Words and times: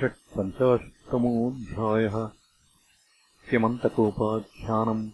षट्पञ्चाशत्तमोऽध्यायः 0.00 2.30
स्यमन्तकोपाख्यानम् 3.48 5.10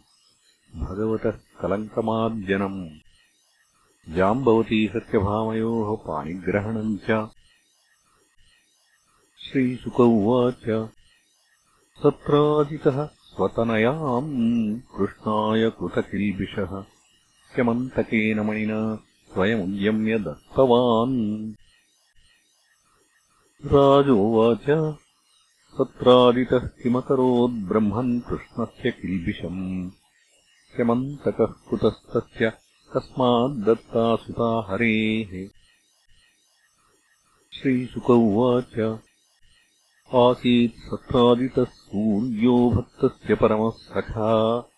भगवतः 0.77 1.31
कलङ्कमार्जनम् 1.31 2.91
जाम्बवती 4.09 4.89
सत्यभामयोः 4.89 5.97
पाणिग्रहणम् 5.97 6.99
च। 6.99 7.29
श्रीशुक 9.39 10.01
उवाच। 10.01 10.89
तत्राजितः 12.03 13.07
स्वतनयाम् 13.07 14.81
कृष्णाय 14.81 15.71
कृतकिल्बिषः। 15.71 16.85
स्यमन्तकेन 17.55 18.41
मणिना 18.41 19.05
स्वयमुद्यम्य 19.33 20.19
दत्तवान् 20.19 21.55
राजोवाच। 23.65 24.97
तत्रादितः 25.79 26.59
किमकरोद्ब्रह्मन् 26.59 28.21
कृष्णस्य 28.21 28.91
किल्बिषम्? 28.91 29.91
स्यमन्तकः 30.75 31.47
कुतस्तस्य 31.47 32.53
कस्माद्दत्ता 32.95 34.17
सुता 34.17 34.67
हरेः। 34.69 35.49
श्रीशुक 37.53 38.11
उवाच। 38.11 38.99
आसीत् 40.15 40.73
सत्रादितः 40.73 41.65
सूर्यो 41.65 42.71
भक्तस्य 42.71 43.35
परमः 43.35 43.71
सखा। 43.71 44.69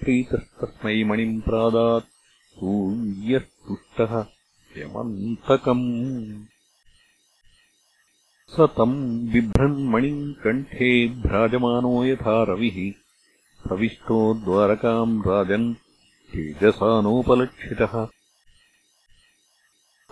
प्रीतस्तस्मै 0.00 1.04
मणिम् 1.04 1.40
प्रादात् 1.40 2.56
सूर्यस्तुष्टः 2.56 4.22
स्यमन्तकम् 4.22 6.55
स 8.48 8.60
तम् 8.60 9.28
बिभ्रन्मणिम् 9.28 10.34
कण्ठे 10.34 11.08
भ्राजमानो 11.08 12.04
यथा 12.04 12.42
रविः। 12.42 12.92
प्रविष्टो 13.68 14.34
द्वारकाम् 14.34 15.22
राजन् 15.26 15.74
तेजसा 15.74 17.00
नोपलक्षितः 17.00 18.08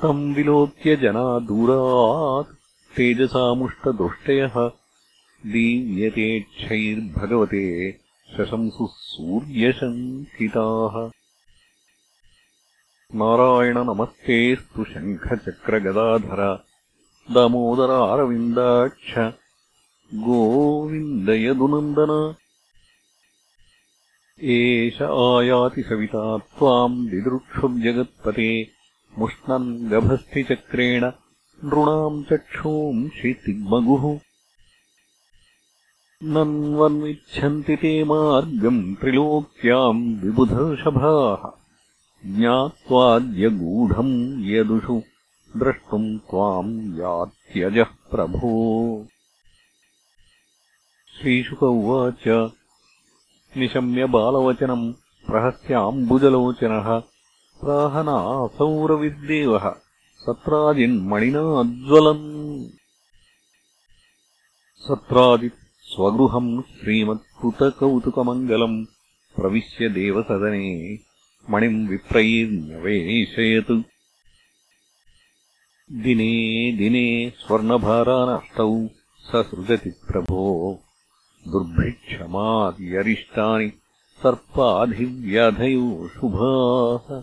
तम् 0.03 0.35
विलोक्य 0.35 0.97
जना 0.97 1.39
दूरात् 1.39 2.57
तेजसामुष्टदृष्टयः। 2.97 4.71
दीव्यतेक्षैर्भगवते 5.47 7.99
शशंसुः 8.37 8.89
सूर्यशङ्किताः। 8.91 11.11
नारायणनमस्तेऽस्तु 13.15 14.85
शङ्खचक्रगदाधर 14.85 16.65
दामोदर 17.33 17.91
अरविन्दाक्ष 17.91 19.13
गोविन्दयदुनन्दन 20.25 22.11
एष 24.55 24.99
आयाति 25.03 25.83
सविता 25.89 26.25
त्वाम् 26.39 26.99
दिदृक्षुर्जगत्पते 27.11 28.51
मुष्णन् 29.19 29.71
गभस्थिचक्रेण 29.91 31.05
नृणाम् 31.71 32.23
चक्षूंषि 32.31 33.33
तिग्मगुः 33.47 34.05
नन्वन्विच्छन्ति 36.35 37.77
ते 37.83 37.95
मार्गम् 38.13 38.83
त्रिलोक्याम् 39.01 40.05
विबुधर्षभाः 40.25 41.49
ज्ञात्वाद्यगूढम् 42.37 44.15
यदुषु 44.53 45.01
द्रष्टुम् 45.57 46.19
त्वाम् 46.19 46.99
यात्यजः 46.99 47.85
प्रभो। 47.85 49.07
श्रीशुक 51.21 51.63
उवाच। 51.63 52.51
निशम्य 53.57 54.07
बालवचनम् 54.07 54.95
प्रहस्याम्बुजलोचनः। 55.27 57.03
प्राहनासौरविद्देवः। 57.61 59.75
सत्राजिन्मणिनाज्ज्वलन् 60.17 62.67
सत्राजित् 64.77 65.81
स्वगृहम् 65.81 66.63
श्रीमत्कृतकौतुकमङ्गलम् 66.63 68.87
प्रविश्य 69.37 69.89
देवसदने। 69.89 70.99
मणिम् 71.51 71.89
विप्रैर्न्यवेशयत् 71.89 73.94
दिने 76.03 76.35
दिने 76.79 77.33
स्वर्णभारानष्टौ 77.37 78.89
स 79.19 79.31
सृजति 79.37 79.91
प्रभो। 79.91 80.81
दुर्भिक्षमाद्यरिष्टानि 81.49 83.73
सर्पाधिव्याधयो 84.23 86.09
शुभाः 86.09 87.23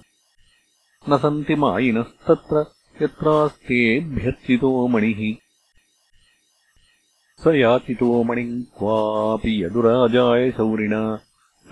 न 1.09 1.17
सन्ति 1.17 1.55
मायिनस्तत्र 1.55 2.65
यत्रास्तेऽभ्यर्चितो 3.01 4.87
मणिः। 4.87 5.35
स 7.43 7.55
याचितो 7.55 8.23
मणिम् 8.23 8.63
क्वापि 8.77 9.63
यदुराजाय 9.63 10.51
शौरिणा 10.51 11.19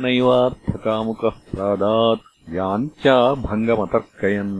नैवार्थकामुकः 0.01 1.29
प्रादात् 1.29 2.55
याञ्चाभङ्गमतर्कयन् 2.55 4.55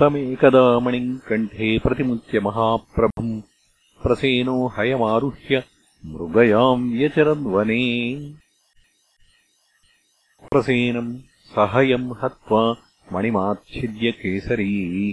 तमेकदा 0.00 0.80
मणिम् 0.80 1.18
कण्ठे 1.18 1.78
प्रतिमुच्य 1.78 2.40
महाप्रभुम् 2.40 3.40
प्रसेनो 4.02 4.72
हयमारुह्य 4.78 5.64
मृगयाम् 6.06 6.92
व्यचरद्वने 6.92 7.82
प्रसेनम् 10.50 11.18
सहयम् 11.56 12.14
हत्वा 12.22 12.76
मणिमाच्छिद्य 13.12 14.10
केसरी। 14.10 15.12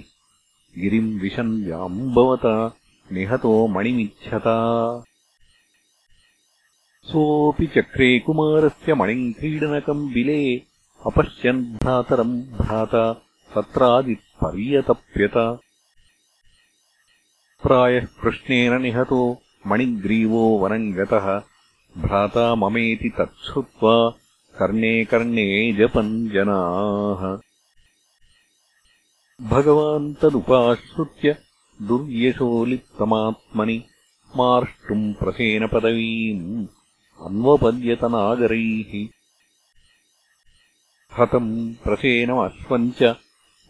गिरिम् 0.78 1.19
विशन्याम्बवता 1.19 2.75
निहतो 3.12 3.68
मणिमिच्छता। 3.68 4.58
सोऽपि 7.04 7.68
चक्रे 7.68 8.19
कुमारस्य 8.19 8.94
मणिम् 8.94 9.34
क्रीडनकम् 9.34 10.14
बिले 10.14 10.56
अपश्यन् 11.06 11.64
भ्रातरम् 11.64 12.42
भ्राता 12.42 13.26
तत्रादिपर्यतप्यत। 13.57 15.38
प्रायः 17.63 18.06
कृष्णेन 18.06 18.81
निहतो 18.81 19.41
मणिग्रीवो 19.68 20.59
वनम् 20.59 20.94
गतः 20.94 21.28
भ्राता 21.97 22.56
ममेति 22.56 23.09
तच्छ्रुत्वा 23.09 24.09
कर्णे 24.59 25.06
कर्णे 25.06 25.73
जपन् 25.73 26.29
जनाः। 26.29 27.23
भगवान् 29.50 30.16
तदुपाश्रुत्य 30.16 31.35
दुर्यशोलिप्तमात्मनि 31.81 33.78
मार्ष्टुम् 34.35 35.13
प्रसेनपदवीम् 35.13 36.68
अन्वपद्यतनागरैः 37.25 38.91
हतम् 41.18 41.74
प्रसेनमश्वम् 41.84 42.91
च 42.91 43.03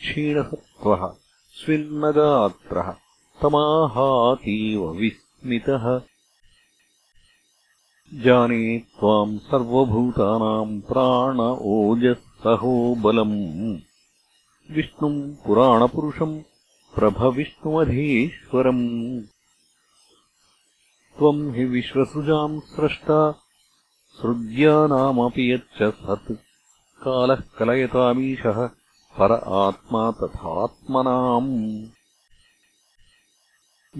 क्षीणसत्त्वः 0.00 1.14
स्विन्नगात्रः 1.52 2.94
तमाहातीव 3.42 4.88
विस्मितः। 4.88 6.00
जाने 8.14 8.78
त्वाम् 8.78 9.38
सर्वभूतानाम् 9.38 10.80
प्राण 10.80 11.58
ओजःसहो 11.62 12.94
बलम्। 12.94 13.78
विष्णुम् 14.70 15.46
पुराणपुरुषम् 15.46 16.42
प्रभविष्णुमधीश्वरम्। 16.94 19.22
त्वम् 21.18 21.54
हि 21.54 21.64
विश्वसृजाम् 21.64 22.60
स्रष्टा 22.60 23.42
सृज्यानामपि 24.10 25.52
यच्च 25.52 25.82
सत्। 25.82 26.32
कालः 27.02 27.42
कलयतामीशः 27.58 28.70
पर 29.18 29.32
आत्मा 29.60 30.02
तथात्मनाम् 30.20 31.52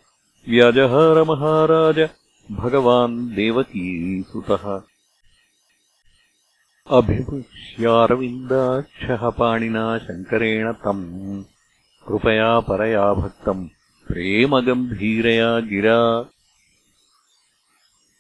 व्याजहारमहाराज 0.49 2.09
भगवान् 2.53 3.31
देवकीसुतः। 3.31 4.83
अभिमुष्यारविन्दाक्षः 6.91 9.31
पाणिना 9.31 9.99
शङ्करेण 9.99 10.73
तम्। 10.73 11.45
कृपया 12.09 12.61
परया 12.61 13.15
भक्तम् 13.15 13.69
प्रेमगम्भीरया 14.09 15.61
गिरा। 15.61 16.31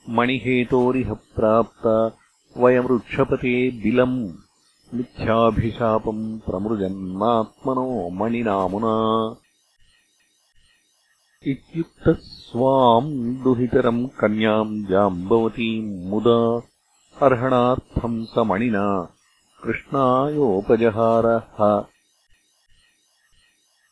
मणिहेतोरिह 0.09 1.13
प्राप्ता 1.13 2.19
वयमृक्षपते 2.57 3.71
बिलम् 3.71 4.48
मिथ्याभिशापम् 4.95 6.41
प्रमृजन्मात्मनो 6.41 8.11
मणिनामुना। 8.11 9.37
इत्युक्तः 11.47 12.17
स्वाम् 12.21 13.43
दुहितरम् 13.43 14.09
कन्याम् 14.09 14.87
जाम्बवतीम् 14.87 16.11
मुदा 16.11 16.63
अर्हणार्थम् 17.27 18.27
स 18.27 18.35
मणिना 18.39 19.15
कृष्णायोपजहारः। 19.65 21.85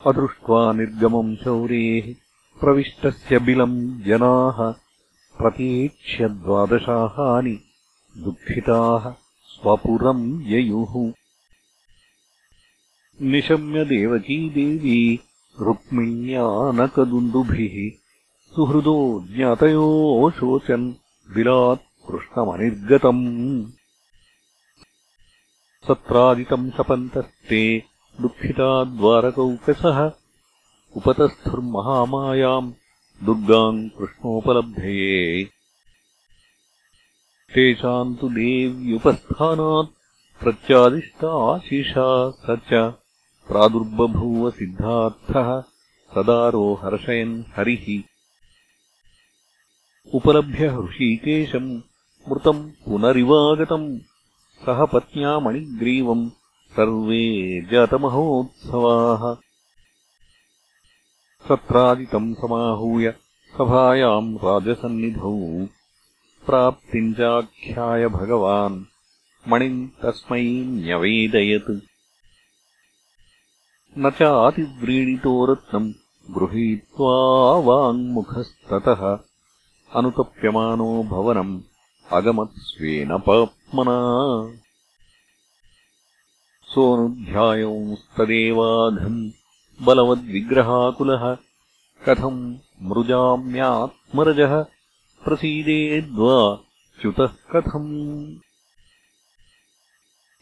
अदृष्ट्वा 0.06 0.72
निर्गमम् 0.72 1.36
शौरेः 1.36 2.14
प्रविष्टस्य 2.60 3.38
बिलम् 3.38 4.02
जनाः 4.02 4.74
प्रतीक्ष्य 5.38 6.28
द्वादशाहानि 6.28 7.60
दुःखिताः 8.18 9.25
स्वपुरम् 9.56 10.42
ययुः। 10.42 11.12
निशम्य 13.22 13.84
देवकी 13.84 14.50
देवी 14.50 15.20
रुक्मिण्यानकदुन्दुभिः 15.60 17.76
सुहृदो 18.54 19.24
ज्ञातयोऽशोचन् 19.36 20.92
बिलात् 21.34 22.08
कृष्णमनिर्गतम्। 22.08 23.66
सत्रादितम् 25.88 26.70
शपन्तस्ते 26.70 27.82
दुःखिता 28.20 28.84
द्वारकौकसः 28.84 30.10
उपतस्थुर्महामायाम् 30.96 32.72
दुर्गाम् 33.24 33.88
कृष्णोपलब्धये 33.88 35.48
तेषाम् 37.56 38.16
तु 38.16 38.28
देव्युपस्थानात् 38.28 39.92
प्रत्यादिष्टाशिषा 40.42 42.30
स 42.30 42.44
च 42.50 42.94
प्रादुर्बभूवसिद्धार्थः 43.48 45.62
सदारो 46.14 46.80
हर्षयन् 46.82 47.44
हरिः। 47.56 48.02
उपलभ्य 50.14 50.66
हृषीकेशम् 50.66 51.80
मृतम् 52.28 52.70
पुनरिवागतम् 52.70 53.98
सह 54.66 54.84
पत्न्या 54.84 55.38
मणिग्रीवम् 55.38 56.30
सर्वे 56.76 57.66
जातमहोत्सवाः। 57.72 59.36
सत्रादितम् 61.48 62.34
समाहूय 62.34 63.14
सभायाम् 63.58 64.36
राजसन्निधौ 64.36 65.66
प्राप्तिम् 66.46 67.14
चाख्याय 67.14 68.08
भगवान्। 68.08 68.84
मणिम् 69.48 69.88
तस्मै 69.88 70.64
न्यवेदयत्। 70.66 71.80
न 73.98 74.10
चातिव्रीडितो 74.10 75.44
रत्नम् 75.44 75.92
गृहीत्वा 76.30 77.58
वाङ्मुखस्ततः। 77.58 79.18
अनुतप्यमानो 79.94 81.02
भवनम् 81.02 81.60
पाप्मना। 83.16 84.00
सोऽनुध्यायंस्तदेवाघम् 86.74 89.30
बलवद्विग्रहाकुलः। 89.82 91.36
कथम् 92.08 92.56
मृजाम्यात्मरजः 92.82 94.75
प्रसीदेद्वा 95.26 96.64
च्युतः 97.00 97.26
कथम्? 97.26 98.34